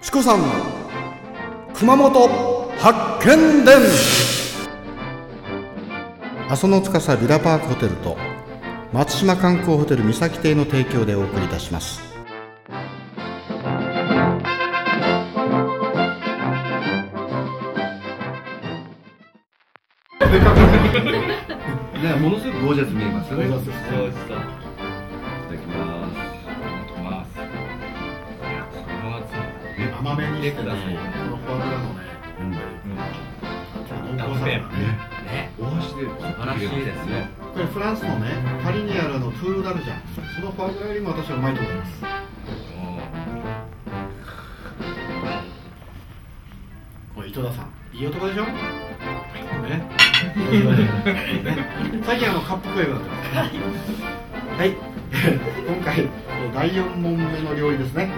[0.00, 0.46] チコさんの
[1.74, 2.28] 熊本
[2.78, 3.76] 発見伝
[6.48, 8.16] 阿蘇の司ビラパークホテルと
[8.92, 12.00] 松島観光ホテル三崎邸の提供でお送りいたします
[21.98, 23.48] ね、ものすごくゴージャスに見えますよね。
[23.48, 23.62] いただ
[25.60, 26.37] きます。
[30.16, 30.68] ね甘めにしてね、こ
[31.30, 32.00] のフォアグラのね、
[34.16, 34.56] 濃厚さがね、
[35.26, 37.28] ね、大橋で素晴らしいですね。
[37.52, 38.26] これフランスのね、
[38.62, 40.02] パリにあるあのトゥールダルジャン、
[40.34, 41.92] そのフォアグラよりも私はうまいと思います。
[47.14, 48.44] これ井戸田さん、いい男でしょ？
[49.68, 49.82] ね。
[52.04, 54.27] 最近あのカップ声になってますね。
[54.58, 54.74] はい。
[55.66, 58.08] 今回えー第4問目の料理ですね。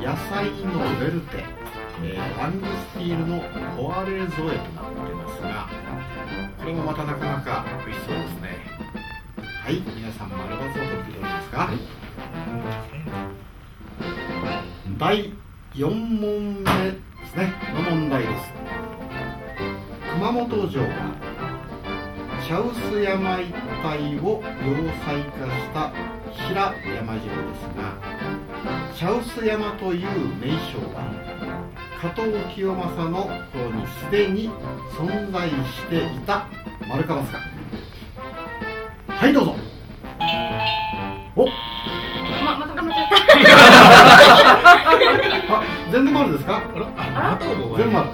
[0.00, 1.44] 野菜のベルテ、
[2.02, 3.38] えーラングスティールの
[3.76, 5.68] ポアレーゾエとなってますが、
[6.58, 8.58] これもまたなかなか美味しそうですね。
[9.64, 11.68] はい、皆さん丸バツを取っていただけますか？
[14.98, 15.32] 第
[15.74, 18.52] 4問目ですねの問題です
[20.14, 20.88] 熊本城は
[22.52, 23.46] 茶臼山一
[23.82, 25.90] 帯を要塞化した
[26.30, 27.96] 平山城ですが
[28.94, 31.00] 茶臼山という名称は
[31.98, 34.50] 加藤清正の頃にすでに
[34.98, 35.54] 存在し
[35.88, 36.46] ていた
[36.86, 37.38] 丸かますか
[39.08, 39.61] はいどうぞ。
[45.92, 46.62] 全部丸ですか？
[46.96, 48.08] あ、あとの全部丸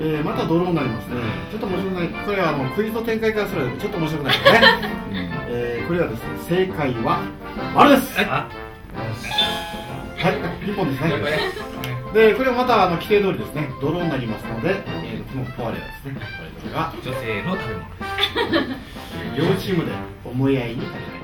[0.00, 1.16] えー、またドローになりますね。
[1.50, 2.08] ちょっと面白くない。
[2.08, 4.60] これはあのクイズの展開からするとちょっと面白くないですね、
[5.50, 7.20] えー、これはですね正解は
[7.74, 8.20] 丸です。
[8.20, 8.48] あ、
[10.16, 11.12] はい、ピンポンですね。
[12.14, 16.14] で、これはまたあの規定通りですね、ドローになりますので、えー、このポワレラですね。
[16.14, 16.92] これが。
[17.04, 18.78] 女性の食べ物です。
[19.36, 19.92] 両チームで
[20.24, 21.17] 思い合いになります。